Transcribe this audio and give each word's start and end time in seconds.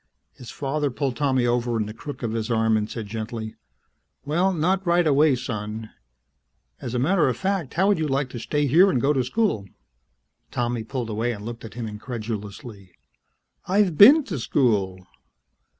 His 0.33 0.49
father 0.49 0.89
pulled 0.89 1.15
Tommy 1.15 1.45
over 1.45 1.77
in 1.79 1.85
the 1.85 1.93
crook 1.93 2.23
of 2.23 2.31
his 2.33 2.49
arm 2.49 2.75
and 2.75 2.89
said 2.89 3.05
gently, 3.05 3.53
"Well, 4.25 4.51
not 4.51 4.83
right 4.83 5.05
away, 5.05 5.35
son. 5.35 5.91
As 6.79 6.95
a 6.95 6.97
matter 6.97 7.29
of 7.29 7.37
fact, 7.37 7.75
how 7.75 7.87
would 7.89 7.99
you 7.99 8.07
like 8.07 8.29
to 8.31 8.39
stay 8.39 8.65
here 8.65 8.89
and 8.89 8.99
go 8.99 9.13
to 9.13 9.23
school?" 9.23 9.67
Tommy 10.49 10.83
pulled 10.83 11.11
away 11.11 11.33
and 11.33 11.45
looked 11.45 11.65
at 11.65 11.75
him 11.75 11.85
incredulously. 11.85 12.93
"I've 13.67 13.95
been 13.95 14.23
to 14.23 14.39
school!" 14.39 15.05